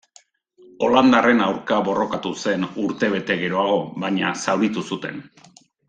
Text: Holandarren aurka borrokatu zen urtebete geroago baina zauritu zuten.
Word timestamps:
Holandarren 0.85 1.43
aurka 1.47 1.77
borrokatu 1.89 2.31
zen 2.45 2.65
urtebete 2.87 3.39
geroago 3.45 3.77
baina 4.07 4.33
zauritu 4.47 4.87
zuten. 4.95 5.23